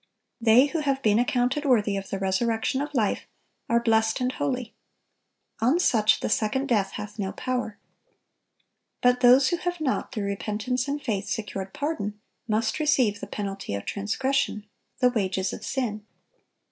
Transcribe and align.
(957) 0.43 0.43
They 0.67 0.71
who 0.71 0.79
have 0.79 1.03
been 1.03 1.19
"accounted 1.19 1.63
worthy" 1.63 1.95
of 1.95 2.09
the 2.09 2.17
resurrection 2.17 2.81
of 2.81 2.91
life, 2.95 3.27
are 3.69 3.79
"blessed 3.79 4.19
and 4.19 4.31
holy." 4.31 4.73
"On 5.59 5.79
such 5.79 6.21
the 6.21 6.27
second 6.27 6.67
death 6.67 6.93
hath 6.93 7.19
no 7.19 7.33
power."(958) 7.33 8.11
But 9.03 9.19
those 9.21 9.49
who 9.49 9.57
have 9.57 9.79
not, 9.79 10.11
through 10.11 10.25
repentance 10.25 10.87
and 10.87 10.99
faith, 10.99 11.29
secured 11.29 11.71
pardon, 11.75 12.19
must 12.47 12.79
receive 12.79 13.19
the 13.19 13.27
penalty 13.27 13.75
of 13.75 13.85
transgression,—"the 13.85 15.11
wages 15.11 15.53
of 15.53 15.63
sin." 15.63 16.03